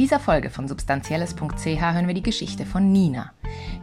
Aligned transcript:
dieser 0.00 0.18
Folge 0.18 0.48
von 0.48 0.66
substanzielles.ch 0.66 1.66
hören 1.66 2.06
wir 2.06 2.14
die 2.14 2.22
Geschichte 2.22 2.64
von 2.64 2.90
Nina. 2.90 3.34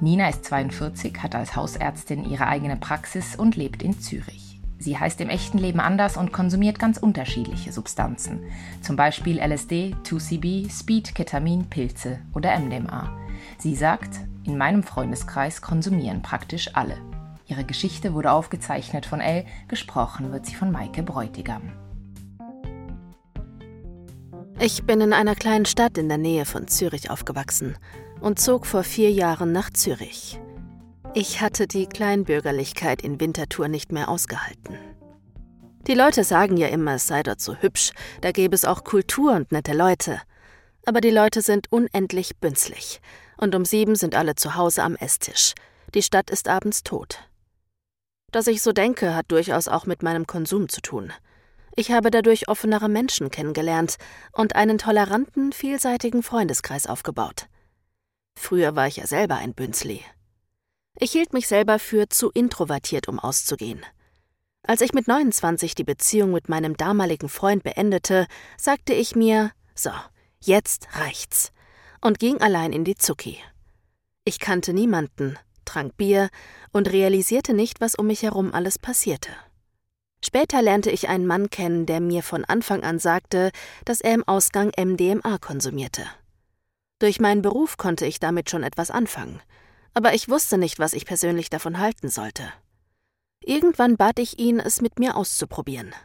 Nina 0.02 0.30
ist 0.30 0.46
42, 0.46 1.22
hat 1.22 1.36
als 1.36 1.56
Hausärztin 1.56 2.28
ihre 2.28 2.48
eigene 2.48 2.76
Praxis 2.76 3.36
und 3.36 3.56
lebt 3.56 3.84
in 3.84 4.00
Zürich. 4.00 4.60
Sie 4.80 4.98
heißt 4.98 5.22
im 5.22 5.30
echten 5.30 5.60
Leben 5.60 5.80
anders 5.80 6.18
und 6.18 6.34
konsumiert 6.34 6.80
ganz 6.80 6.98
unterschiedliche 6.98 7.72
Substanzen, 7.72 8.42
zum 8.82 8.96
Beispiel 8.96 9.38
LSD, 9.38 9.96
2CB, 10.06 10.72
Speed, 10.72 11.14
Ketamin, 11.14 11.70
Pilze 11.70 12.18
oder 12.34 12.58
MDMA. 12.58 13.16
Sie 13.60 13.76
sagt, 13.76 14.18
in 14.44 14.58
meinem 14.58 14.82
Freundeskreis 14.82 15.62
konsumieren 15.62 16.24
praktisch 16.24 16.72
alle. 16.74 16.98
Ihre 17.46 17.64
Geschichte 17.64 18.16
wurde 18.16 18.32
aufgezeichnet 18.32 19.06
von 19.06 19.22
Elle, 19.22 19.46
gesprochen 19.68 20.32
wird 20.32 20.48
sie 20.48 20.56
von 20.56 20.72
Maike 20.72 21.04
Bräutigam. 21.04 21.74
Ich 24.60 24.86
bin 24.86 25.02
in 25.02 25.14
einer 25.14 25.36
kleinen 25.36 25.66
Stadt 25.66 26.00
in 26.00 26.10
der 26.10 26.18
Nähe 26.18 26.44
von 26.44 26.68
Zürich 26.68 27.12
aufgewachsen 27.12 27.78
und 28.22 28.40
zog 28.40 28.66
vor 28.66 28.84
vier 28.84 29.12
Jahren 29.12 29.52
nach 29.52 29.70
Zürich. 29.70 30.40
Ich 31.14 31.42
hatte 31.42 31.68
die 31.68 31.86
Kleinbürgerlichkeit 31.86 33.04
in 33.04 33.20
Winterthur 33.20 33.68
nicht 33.68 33.92
mehr 33.92 34.10
ausgehalten. 34.10 34.76
Die 35.86 35.94
Leute 35.94 36.24
sagen 36.24 36.58
ja 36.58 36.70
immer, 36.70 36.96
es 36.96 37.06
sei 37.06 37.22
dort 37.22 37.40
so 37.40 37.56
hübsch, 37.56 37.92
da 38.22 38.32
gäbe 38.32 38.56
es 38.56 38.66
auch 38.66 38.84
Kultur 38.84 39.34
und 39.34 39.52
nette 39.52 39.74
Leute. 39.74 40.20
Aber 40.88 41.02
die 41.02 41.12
Leute 41.12 41.44
sind 41.44 41.72
unendlich 41.72 42.38
bünzlig. 42.38 43.00
Und 43.38 43.54
um 43.54 43.64
sieben 43.64 43.96
sind 43.96 44.16
alle 44.16 44.34
zu 44.34 44.56
Hause 44.56 44.82
am 44.82 44.96
Esstisch. 44.96 45.54
Die 45.94 46.02
Stadt 46.02 46.32
ist 46.32 46.48
abends 46.48 46.82
tot. 46.82 47.20
Dass 48.32 48.48
ich 48.48 48.64
so 48.64 48.72
denke, 48.72 49.14
hat 49.14 49.32
durchaus 49.32 49.68
auch 49.68 49.86
mit 49.86 50.02
meinem 50.02 50.26
Konsum 50.26 50.68
zu 50.68 50.82
tun. 50.82 51.14
Ich 51.80 51.92
habe 51.92 52.10
dadurch 52.10 52.48
offenere 52.48 52.90
Menschen 52.90 53.30
kennengelernt 53.30 53.98
und 54.32 54.56
einen 54.56 54.80
toleranten, 54.80 55.54
vielseitigen 55.54 56.24
Freundeskreis 56.24 56.88
aufgebaut. 56.88 57.46
Früher 58.36 58.76
war 58.76 58.88
ich 58.88 58.98
ja 58.98 59.06
selber 59.06 59.36
ein 59.36 59.54
Bünzli. 59.54 60.02
Ich 61.00 61.12
hielt 61.12 61.34
mich 61.34 61.48
selber 61.48 61.78
für 61.78 62.10
zu 62.10 62.32
introvertiert, 62.32 63.08
um 63.08 63.20
auszugehen. 63.20 63.86
Als 64.64 64.82
ich 64.82 64.94
mit 64.94 65.08
29 65.08 65.76
die 65.76 65.84
Beziehung 65.84 66.32
mit 66.32 66.50
meinem 66.50 66.76
damaligen 66.76 67.30
Freund 67.30 67.62
beendete, 67.62 68.26
sagte 68.58 68.94
ich 68.94 69.16
mir, 69.16 69.52
so, 69.76 69.92
jetzt 70.40 70.88
reicht's, 70.94 71.52
und 72.02 72.18
ging 72.18 72.42
allein 72.42 72.74
in 72.74 72.86
die 72.86 72.96
Zucki. 72.96 73.38
Ich 74.26 74.40
kannte 74.40 74.74
niemanden, 74.74 75.38
trank 75.64 75.96
Bier 75.96 76.30
und 76.72 76.92
realisierte 76.92 77.54
nicht, 77.54 77.82
was 77.82 77.94
um 77.94 78.08
mich 78.08 78.24
herum 78.24 78.52
alles 78.52 78.80
passierte. 78.80 79.30
Später 80.28 80.62
lernte 80.62 80.92
ich 80.92 81.08
einen 81.08 81.26
Mann 81.26 81.50
kennen, 81.50 81.86
der 81.86 82.02
mir 82.02 82.22
von 82.22 82.44
Anfang 82.44 82.84
an 82.84 83.00
sagte, 83.00 83.50
dass 83.86 84.02
er 84.02 84.14
im 84.14 84.28
Ausgang 84.28 84.74
MDMA 84.78 85.38
konsumierte. 85.38 86.06
Durch 87.00 87.22
meinen 87.22 87.42
Beruf 87.42 87.78
konnte 87.78 88.06
ich 88.06 88.20
damit 88.20 88.50
schon 88.50 88.62
etwas 88.62 88.92
anfangen, 88.92 89.42
aber 89.94 90.14
ich 90.14 90.28
wusste 90.28 90.58
nicht, 90.58 90.80
was 90.80 90.92
ich 90.92 91.06
persönlich 91.06 91.50
davon 91.50 91.80
halten 91.80 92.10
sollte. 92.10 92.44
Irgendwann 93.42 93.96
bat 93.96 94.20
ich 94.20 94.38
ihn, 94.38 94.60
es 94.60 94.82
mit 94.82 95.00
mir 95.00 95.16
auszuprobieren. 95.16 95.96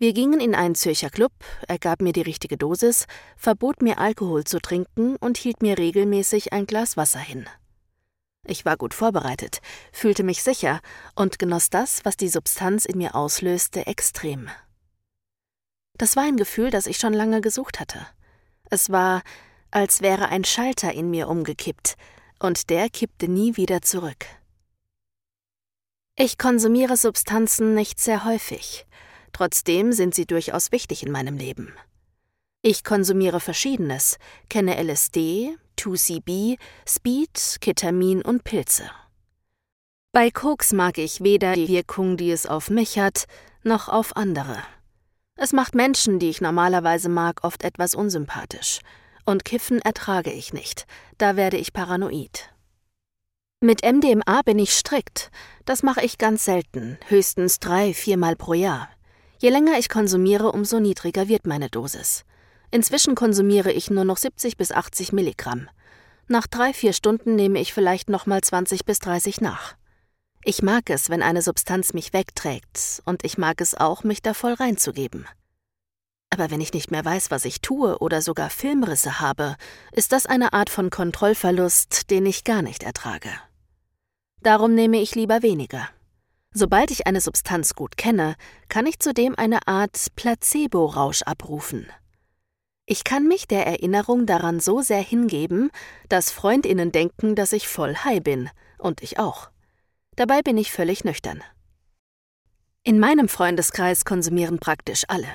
Wir 0.00 0.12
gingen 0.12 0.40
in 0.40 0.56
einen 0.56 0.74
Zürcher 0.74 1.10
Club, 1.10 1.30
er 1.68 1.78
gab 1.78 2.02
mir 2.02 2.12
die 2.12 2.22
richtige 2.22 2.56
Dosis, 2.56 3.06
verbot 3.36 3.82
mir 3.82 3.98
Alkohol 3.98 4.42
zu 4.42 4.58
trinken 4.58 5.14
und 5.14 5.38
hielt 5.38 5.62
mir 5.62 5.78
regelmäßig 5.78 6.52
ein 6.52 6.66
Glas 6.66 6.96
Wasser 6.96 7.20
hin. 7.20 7.46
Ich 8.48 8.64
war 8.64 8.76
gut 8.76 8.94
vorbereitet, 8.94 9.60
fühlte 9.92 10.22
mich 10.22 10.42
sicher 10.42 10.80
und 11.14 11.38
genoss 11.38 11.68
das, 11.68 12.04
was 12.04 12.16
die 12.16 12.28
Substanz 12.28 12.84
in 12.84 12.98
mir 12.98 13.14
auslöste, 13.14 13.86
extrem. 13.86 14.48
Das 15.98 16.14
war 16.14 16.24
ein 16.24 16.36
Gefühl, 16.36 16.70
das 16.70 16.86
ich 16.86 16.98
schon 16.98 17.12
lange 17.12 17.40
gesucht 17.40 17.80
hatte. 17.80 18.06
Es 18.70 18.90
war, 18.90 19.22
als 19.70 20.00
wäre 20.00 20.28
ein 20.28 20.44
Schalter 20.44 20.92
in 20.92 21.10
mir 21.10 21.28
umgekippt, 21.28 21.96
und 22.38 22.70
der 22.70 22.90
kippte 22.90 23.28
nie 23.28 23.56
wieder 23.56 23.82
zurück. 23.82 24.26
Ich 26.16 26.38
konsumiere 26.38 26.96
Substanzen 26.96 27.74
nicht 27.74 27.98
sehr 27.98 28.24
häufig, 28.24 28.86
trotzdem 29.32 29.92
sind 29.92 30.14
sie 30.14 30.26
durchaus 30.26 30.70
wichtig 30.70 31.02
in 31.02 31.10
meinem 31.10 31.36
Leben. 31.36 31.72
Ich 32.68 32.82
konsumiere 32.82 33.38
Verschiedenes, 33.38 34.18
kenne 34.48 34.82
LSD, 34.82 35.56
2CB, 35.78 36.58
Speed, 36.84 37.58
Ketamin 37.60 38.22
und 38.22 38.42
Pilze. 38.42 38.90
Bei 40.10 40.32
Koks 40.32 40.72
mag 40.72 40.98
ich 40.98 41.22
weder 41.22 41.52
die 41.52 41.68
Wirkung, 41.68 42.16
die 42.16 42.32
es 42.32 42.44
auf 42.44 42.68
mich 42.68 42.98
hat, 42.98 43.26
noch 43.62 43.88
auf 43.88 44.16
andere. 44.16 44.56
Es 45.36 45.52
macht 45.52 45.76
Menschen, 45.76 46.18
die 46.18 46.28
ich 46.28 46.40
normalerweise 46.40 47.08
mag, 47.08 47.44
oft 47.44 47.62
etwas 47.62 47.94
unsympathisch. 47.94 48.80
Und 49.24 49.44
Kiffen 49.44 49.80
ertrage 49.80 50.32
ich 50.32 50.52
nicht, 50.52 50.86
da 51.18 51.36
werde 51.36 51.58
ich 51.58 51.72
paranoid. 51.72 52.52
Mit 53.60 53.84
MDMA 53.84 54.42
bin 54.44 54.58
ich 54.58 54.72
strikt. 54.72 55.30
Das 55.66 55.84
mache 55.84 56.04
ich 56.04 56.18
ganz 56.18 56.44
selten, 56.44 56.98
höchstens 57.06 57.60
drei, 57.60 57.94
viermal 57.94 58.34
pro 58.34 58.54
Jahr. 58.54 58.88
Je 59.38 59.50
länger 59.50 59.78
ich 59.78 59.88
konsumiere, 59.88 60.50
umso 60.50 60.80
niedriger 60.80 61.28
wird 61.28 61.46
meine 61.46 61.70
Dosis. 61.70 62.24
Inzwischen 62.70 63.14
konsumiere 63.14 63.72
ich 63.72 63.90
nur 63.90 64.04
noch 64.04 64.16
70 64.16 64.56
bis 64.56 64.72
80 64.72 65.12
Milligramm. 65.12 65.68
Nach 66.28 66.46
drei, 66.46 66.72
vier 66.72 66.92
Stunden 66.92 67.36
nehme 67.36 67.60
ich 67.60 67.72
vielleicht 67.72 68.10
nochmal 68.10 68.40
20 68.40 68.84
bis 68.84 68.98
30 68.98 69.40
nach. 69.40 69.76
Ich 70.44 70.62
mag 70.62 70.90
es, 70.90 71.10
wenn 71.10 71.22
eine 71.22 71.42
Substanz 71.42 71.92
mich 71.92 72.12
wegträgt, 72.12 73.02
und 73.04 73.24
ich 73.24 73.38
mag 73.38 73.60
es 73.60 73.74
auch, 73.74 74.04
mich 74.04 74.22
da 74.22 74.34
voll 74.34 74.54
reinzugeben. 74.54 75.26
Aber 76.30 76.50
wenn 76.50 76.60
ich 76.60 76.72
nicht 76.72 76.90
mehr 76.90 77.04
weiß, 77.04 77.30
was 77.30 77.44
ich 77.44 77.60
tue 77.60 77.98
oder 77.98 78.20
sogar 78.20 78.50
Filmrisse 78.50 79.20
habe, 79.20 79.56
ist 79.92 80.12
das 80.12 80.26
eine 80.26 80.52
Art 80.52 80.70
von 80.70 80.90
Kontrollverlust, 80.90 82.10
den 82.10 82.26
ich 82.26 82.44
gar 82.44 82.62
nicht 82.62 82.82
ertrage. 82.82 83.30
Darum 84.42 84.74
nehme 84.74 85.00
ich 85.00 85.14
lieber 85.14 85.42
weniger. 85.42 85.88
Sobald 86.52 86.90
ich 86.90 87.06
eine 87.06 87.20
Substanz 87.20 87.74
gut 87.74 87.96
kenne, 87.96 88.34
kann 88.68 88.86
ich 88.86 88.98
zudem 88.98 89.34
eine 89.36 89.66
Art 89.66 90.06
Placebo-Rausch 90.14 91.22
abrufen. 91.22 91.86
Ich 92.88 93.02
kann 93.02 93.26
mich 93.26 93.48
der 93.48 93.66
Erinnerung 93.66 94.26
daran 94.26 94.60
so 94.60 94.80
sehr 94.80 95.02
hingeben, 95.02 95.70
dass 96.08 96.30
Freundinnen 96.30 96.92
denken, 96.92 97.34
dass 97.34 97.52
ich 97.52 97.66
voll 97.66 97.96
high 97.96 98.22
bin, 98.22 98.48
und 98.78 99.02
ich 99.02 99.18
auch. 99.18 99.50
Dabei 100.14 100.40
bin 100.40 100.56
ich 100.56 100.70
völlig 100.70 101.02
nüchtern. 101.02 101.42
In 102.84 103.00
meinem 103.00 103.28
Freundeskreis 103.28 104.04
konsumieren 104.04 104.60
praktisch 104.60 105.02
alle. 105.08 105.26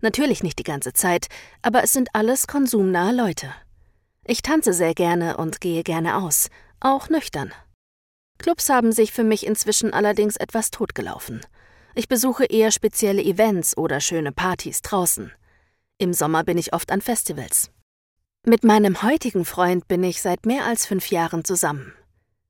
Natürlich 0.00 0.44
nicht 0.44 0.60
die 0.60 0.64
ganze 0.64 0.92
Zeit, 0.92 1.26
aber 1.62 1.82
es 1.82 1.92
sind 1.92 2.10
alles 2.14 2.46
konsumnahe 2.46 3.12
Leute. 3.12 3.52
Ich 4.24 4.42
tanze 4.42 4.72
sehr 4.72 4.94
gerne 4.94 5.36
und 5.36 5.60
gehe 5.60 5.82
gerne 5.82 6.16
aus, 6.16 6.48
auch 6.78 7.08
nüchtern. 7.08 7.52
Clubs 8.38 8.68
haben 8.68 8.92
sich 8.92 9.10
für 9.12 9.24
mich 9.24 9.44
inzwischen 9.44 9.92
allerdings 9.92 10.36
etwas 10.36 10.70
totgelaufen. 10.70 11.40
Ich 11.96 12.06
besuche 12.06 12.44
eher 12.44 12.70
spezielle 12.70 13.22
Events 13.22 13.76
oder 13.76 14.00
schöne 14.00 14.30
Partys 14.30 14.80
draußen. 14.82 15.32
Im 16.00 16.14
Sommer 16.14 16.44
bin 16.44 16.56
ich 16.56 16.72
oft 16.72 16.92
an 16.92 17.02
Festivals. 17.02 17.70
Mit 18.46 18.64
meinem 18.64 19.02
heutigen 19.02 19.44
Freund 19.44 19.86
bin 19.86 20.02
ich 20.02 20.22
seit 20.22 20.46
mehr 20.46 20.64
als 20.64 20.86
fünf 20.86 21.10
Jahren 21.10 21.44
zusammen. 21.44 21.92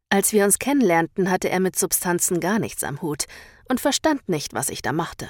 Als 0.09 0.33
wir 0.33 0.45
uns 0.45 0.61
kennenlernten, 0.61 1.29
hatte 1.33 1.51
er 1.51 1.59
mit 1.59 1.77
Substanzen 1.77 2.39
gar 2.39 2.61
nichts 2.61 2.85
am 2.85 3.03
Hut 3.03 3.25
und 3.69 3.81
verstand 3.81 4.29
nicht, 4.29 4.55
was 4.55 4.69
ich 4.69 4.83
da 4.83 4.93
machte. 4.93 5.29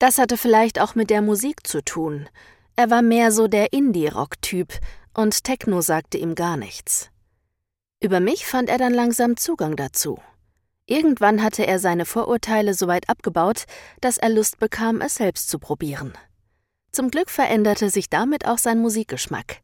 Das 0.00 0.18
hatte 0.18 0.36
vielleicht 0.36 0.80
auch 0.80 0.96
mit 0.96 1.08
der 1.08 1.22
Musik 1.22 1.64
zu 1.68 1.84
tun. 1.84 2.28
Er 2.74 2.90
war 2.90 3.00
mehr 3.00 3.30
so 3.30 3.46
der 3.46 3.72
Indie-Rock-Typ 3.72 4.72
und 5.14 5.44
Techno 5.44 5.82
sagte 5.82 6.18
ihm 6.18 6.34
gar 6.34 6.56
nichts. 6.56 7.10
Über 8.02 8.18
mich 8.18 8.44
fand 8.44 8.68
er 8.68 8.78
dann 8.78 8.92
langsam 8.92 9.36
Zugang 9.36 9.76
dazu. 9.76 10.20
Irgendwann 10.86 11.44
hatte 11.44 11.64
er 11.64 11.78
seine 11.78 12.06
Vorurteile 12.06 12.74
so 12.74 12.88
weit 12.88 13.08
abgebaut, 13.08 13.66
dass 14.00 14.18
er 14.18 14.30
Lust 14.30 14.58
bekam, 14.58 15.00
es 15.00 15.14
selbst 15.14 15.48
zu 15.48 15.60
probieren. 15.60 16.12
Zum 16.92 17.10
Glück 17.10 17.30
veränderte 17.30 17.88
sich 17.88 18.10
damit 18.10 18.46
auch 18.46 18.58
sein 18.58 18.80
Musikgeschmack. 18.80 19.60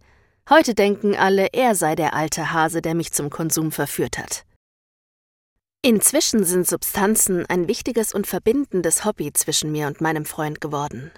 Heute 0.49 0.75
denken 0.75 1.17
alle, 1.17 1.49
er 1.53 1.75
sei 1.75 1.97
der 1.97 2.15
alte 2.15 2.53
Hase, 2.53 2.81
der 2.81 2.95
mich 2.95 3.13
zum 3.13 3.31
Konsum 3.31 3.73
verführt 3.73 4.17
hat. 4.17 4.45
Inzwischen 5.83 6.45
sind 6.45 6.67
Substanzen 6.67 7.45
ein 7.47 7.69
wichtiges 7.69 8.15
und 8.15 8.27
verbindendes 8.27 9.05
Hobby 9.05 9.33
zwischen 9.33 9.73
mir 9.73 9.89
und 9.89 10.01
meinem 10.01 10.25
Freund 10.25 10.61
geworden. 10.61 11.11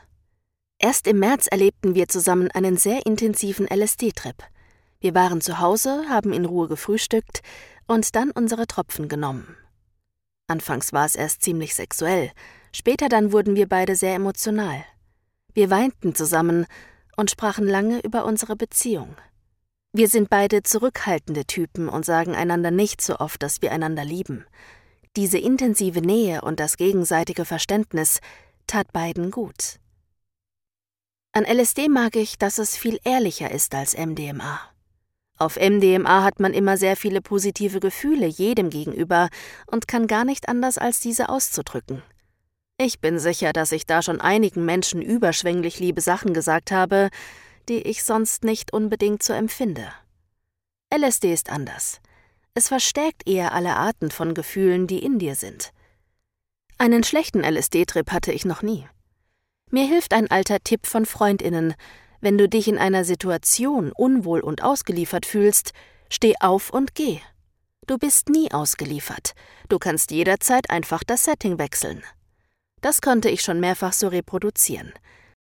Erst 0.78 1.06
im 1.06 1.18
März 1.18 1.46
erlebten 1.46 1.94
wir 1.94 2.08
zusammen 2.08 2.50
einen 2.52 2.76
sehr 2.76 3.04
intensiven 3.04 3.66
LSD-Trip. 3.66 4.36
Wir 5.00 5.14
waren 5.14 5.40
zu 5.40 5.58
Hause, 5.58 6.04
haben 6.08 6.32
in 6.32 6.44
Ruhe 6.44 6.68
gefrühstückt 6.68 7.42
und 7.86 8.14
dann 8.14 8.30
unsere 8.30 8.66
Tropfen 8.66 9.08
genommen. 9.08 9.56
Anfangs 10.46 10.92
war 10.92 11.04
es 11.04 11.16
erst 11.16 11.42
ziemlich 11.42 11.74
sexuell, 11.74 12.30
später 12.72 13.08
dann 13.08 13.32
wurden 13.32 13.56
wir 13.56 13.68
beide 13.68 13.96
sehr 13.96 14.14
emotional. 14.14 14.84
Wir 15.54 15.70
weinten 15.70 16.14
zusammen 16.14 16.66
und 17.16 17.30
sprachen 17.30 17.66
lange 17.66 18.00
über 18.00 18.24
unsere 18.24 18.56
Beziehung. 18.56 19.16
Wir 19.92 20.08
sind 20.08 20.28
beide 20.30 20.62
zurückhaltende 20.62 21.44
Typen 21.46 21.88
und 21.88 22.04
sagen 22.04 22.34
einander 22.34 22.70
nicht 22.70 23.00
so 23.00 23.18
oft, 23.18 23.42
dass 23.42 23.62
wir 23.62 23.72
einander 23.72 24.04
lieben. 24.04 24.44
Diese 25.16 25.38
intensive 25.38 26.00
Nähe 26.00 26.42
und 26.42 26.60
das 26.60 26.76
gegenseitige 26.76 27.44
Verständnis 27.44 28.20
tat 28.66 28.92
beiden 28.92 29.30
gut. 29.30 29.80
An 31.32 31.44
LSD 31.44 31.88
mag 31.88 32.16
ich, 32.16 32.38
dass 32.38 32.58
es 32.58 32.76
viel 32.76 33.00
ehrlicher 33.04 33.50
ist 33.50 33.74
als 33.74 33.96
MDMA. 33.96 34.60
Auf 35.38 35.56
MDMA 35.56 36.24
hat 36.24 36.40
man 36.40 36.52
immer 36.52 36.76
sehr 36.76 36.96
viele 36.96 37.20
positive 37.20 37.80
Gefühle 37.80 38.26
jedem 38.26 38.70
gegenüber 38.70 39.28
und 39.66 39.88
kann 39.88 40.06
gar 40.06 40.24
nicht 40.24 40.48
anders, 40.48 40.78
als 40.78 41.00
diese 41.00 41.28
auszudrücken. 41.28 42.02
Ich 42.80 43.00
bin 43.00 43.18
sicher, 43.18 43.52
dass 43.52 43.72
ich 43.72 43.86
da 43.86 44.02
schon 44.02 44.20
einigen 44.20 44.64
Menschen 44.64 45.02
überschwänglich 45.02 45.80
liebe 45.80 46.00
Sachen 46.00 46.32
gesagt 46.32 46.70
habe, 46.70 47.10
die 47.68 47.82
ich 47.82 48.04
sonst 48.04 48.44
nicht 48.44 48.72
unbedingt 48.72 49.20
so 49.20 49.32
empfinde. 49.32 49.88
LSD 50.94 51.32
ist 51.32 51.50
anders. 51.50 52.00
Es 52.54 52.68
verstärkt 52.68 53.28
eher 53.28 53.52
alle 53.52 53.74
Arten 53.74 54.12
von 54.12 54.32
Gefühlen, 54.32 54.86
die 54.86 55.00
in 55.00 55.18
dir 55.18 55.34
sind. 55.34 55.72
Einen 56.78 57.02
schlechten 57.02 57.42
LSD-Trip 57.42 58.12
hatte 58.12 58.30
ich 58.30 58.44
noch 58.44 58.62
nie. 58.62 58.86
Mir 59.70 59.86
hilft 59.86 60.14
ein 60.14 60.30
alter 60.30 60.60
Tipp 60.60 60.86
von 60.86 61.04
Freundinnen, 61.04 61.74
wenn 62.20 62.38
du 62.38 62.48
dich 62.48 62.68
in 62.68 62.78
einer 62.78 63.04
Situation 63.04 63.90
unwohl 63.90 64.40
und 64.40 64.62
ausgeliefert 64.62 65.26
fühlst, 65.26 65.72
steh 66.08 66.34
auf 66.38 66.70
und 66.70 66.94
geh. 66.94 67.20
Du 67.88 67.98
bist 67.98 68.28
nie 68.28 68.52
ausgeliefert. 68.52 69.32
Du 69.68 69.78
kannst 69.78 70.12
jederzeit 70.12 70.70
einfach 70.70 71.02
das 71.04 71.24
Setting 71.24 71.58
wechseln. 71.58 72.04
Das 72.80 73.00
konnte 73.00 73.28
ich 73.28 73.42
schon 73.42 73.60
mehrfach 73.60 73.92
so 73.92 74.08
reproduzieren. 74.08 74.92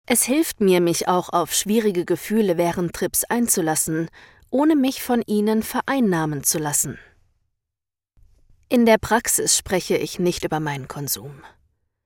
Es 0.06 0.24
hilft 0.24 0.60
mir, 0.60 0.82
mich 0.82 1.08
auch 1.08 1.30
auf 1.30 1.54
schwierige 1.54 2.06
Gefühle 2.06 2.58
während 2.58 2.94
Trips 2.94 3.24
einzulassen, 3.26 4.10
ohne 4.50 4.76
mich 4.76 5.04
von 5.04 5.22
ihnen 5.22 5.62
vereinnahmen 5.62 6.44
zu 6.44 6.58
lassen. 6.58 6.98
In 8.70 8.86
der 8.86 8.98
Praxis 8.98 9.56
spreche 9.56 9.98
ich 9.98 10.20
nicht 10.20 10.44
über 10.44 10.60
meinen 10.60 10.88
Konsum. 10.88 11.42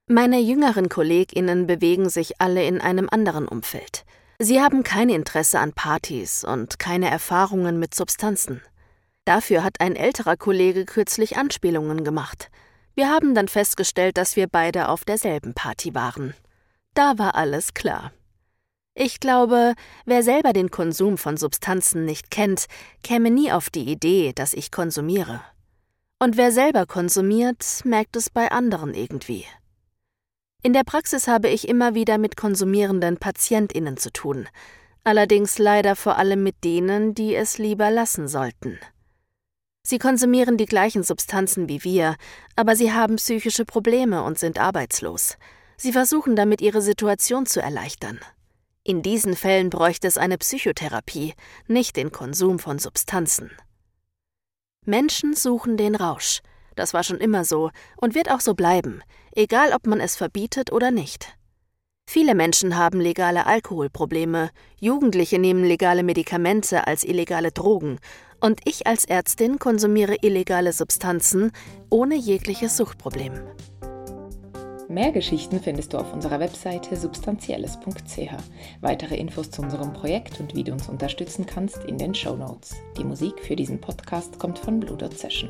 Meine 0.07 0.39
jüngeren 0.39 0.89
Kolleginnen 0.89 1.65
bewegen 1.65 2.09
sich 2.09 2.41
alle 2.41 2.65
in 2.65 2.81
einem 2.81 3.07
anderen 3.09 3.47
Umfeld. 3.47 4.03
Sie 4.39 4.61
haben 4.61 4.83
kein 4.83 5.09
Interesse 5.09 5.59
an 5.59 5.71
Partys 5.71 6.43
und 6.43 6.79
keine 6.79 7.09
Erfahrungen 7.09 7.79
mit 7.79 7.95
Substanzen. 7.95 8.61
Dafür 9.23 9.63
hat 9.63 9.79
ein 9.79 9.95
älterer 9.95 10.35
Kollege 10.35 10.83
kürzlich 10.85 11.37
Anspielungen 11.37 12.03
gemacht. 12.03 12.49
Wir 12.95 13.09
haben 13.09 13.33
dann 13.33 13.47
festgestellt, 13.47 14.17
dass 14.17 14.35
wir 14.35 14.47
beide 14.47 14.89
auf 14.89 15.03
derselben 15.03 15.53
Party 15.53 15.95
waren. 15.95 16.33
Da 16.93 17.17
war 17.17 17.35
alles 17.35 17.73
klar. 17.73 18.11
Ich 18.95 19.19
glaube, 19.19 19.73
wer 20.05 20.21
selber 20.21 20.53
den 20.53 20.69
Konsum 20.69 21.17
von 21.17 21.35
Substanzen 21.35 22.05
nicht 22.05 22.29
kennt, 22.29 22.67
käme 23.01 23.31
nie 23.31 23.51
auf 23.51 23.71
die 23.71 23.91
Idee, 23.91 24.33
dass 24.35 24.53
ich 24.53 24.71
konsumiere. 24.71 25.41
Und 26.19 26.37
wer 26.37 26.51
selber 26.51 26.85
konsumiert, 26.85 27.81
merkt 27.83 28.15
es 28.15 28.29
bei 28.29 28.51
anderen 28.51 28.93
irgendwie. 28.93 29.45
In 30.61 30.73
der 30.73 30.83
Praxis 30.83 31.27
habe 31.27 31.49
ich 31.49 31.67
immer 31.67 31.95
wieder 31.95 32.19
mit 32.19 32.37
konsumierenden 32.37 33.17
Patientinnen 33.17 33.97
zu 33.97 34.13
tun, 34.13 34.47
allerdings 35.03 35.57
leider 35.57 35.95
vor 35.95 36.17
allem 36.17 36.43
mit 36.43 36.63
denen, 36.63 37.15
die 37.15 37.35
es 37.35 37.57
lieber 37.57 37.89
lassen 37.89 38.27
sollten. 38.27 38.79
Sie 39.85 39.99
konsumieren 39.99 40.55
die 40.57 40.65
gleichen 40.65 41.03
Substanzen 41.03 41.67
wie 41.67 41.83
wir, 41.83 42.15
aber 42.55 42.75
sie 42.77 42.93
haben 42.93 43.17
psychische 43.17 43.65
Probleme 43.65 44.23
und 44.23 44.39
sind 44.39 44.57
arbeitslos. 44.57 45.37
Sie 45.75 45.91
versuchen 45.91 46.37
damit 46.37 46.61
ihre 46.61 46.81
Situation 46.81 47.45
zu 47.45 47.61
erleichtern. 47.61 48.19
In 48.85 49.01
diesen 49.01 49.35
Fällen 49.35 49.69
bräuchte 49.69 50.07
es 50.07 50.17
eine 50.17 50.37
Psychotherapie, 50.37 51.33
nicht 51.67 51.97
den 51.97 52.13
Konsum 52.13 52.59
von 52.59 52.79
Substanzen. 52.79 53.51
Menschen 54.85 55.35
suchen 55.35 55.75
den 55.75 55.95
Rausch, 55.95 56.41
das 56.75 56.93
war 56.93 57.03
schon 57.03 57.19
immer 57.19 57.43
so 57.43 57.69
und 57.97 58.15
wird 58.15 58.31
auch 58.31 58.41
so 58.41 58.53
bleiben, 58.53 59.01
egal 59.33 59.73
ob 59.73 59.85
man 59.85 59.99
es 59.99 60.15
verbietet 60.15 60.71
oder 60.71 60.91
nicht. 60.91 61.37
Viele 62.05 62.35
Menschen 62.35 62.77
haben 62.77 62.99
legale 62.99 63.45
Alkoholprobleme, 63.45 64.49
Jugendliche 64.79 65.39
nehmen 65.39 65.63
legale 65.63 66.03
Medikamente 66.03 66.85
als 66.85 67.03
illegale 67.05 67.51
Drogen, 67.51 67.99
und 68.43 68.59
ich 68.65 68.85
als 68.87 69.05
Ärztin 69.05 69.57
konsumiere 69.57 70.17
illegale 70.21 70.73
Substanzen 70.73 71.53
ohne 71.89 72.15
jegliches 72.15 72.75
Suchtproblem. 72.75 73.33
Mehr 74.89 75.13
Geschichten 75.13 75.61
findest 75.61 75.93
du 75.93 75.97
auf 75.97 76.13
unserer 76.13 76.41
Webseite 76.41 76.97
substanzielles.ch. 76.97 78.33
Weitere 78.81 79.15
Infos 79.15 79.49
zu 79.49 79.61
unserem 79.61 79.93
Projekt 79.93 80.41
und 80.41 80.55
wie 80.55 80.63
du 80.65 80.73
uns 80.73 80.89
unterstützen 80.89 81.45
kannst 81.45 81.85
in 81.85 81.97
den 81.97 82.13
Show 82.13 82.35
Notes. 82.35 82.75
Die 82.97 83.05
Musik 83.05 83.39
für 83.39 83.55
diesen 83.55 83.79
Podcast 83.79 84.37
kommt 84.37 84.59
von 84.59 84.81
Blue 84.81 84.97
Dot 84.97 85.17
Session. 85.17 85.49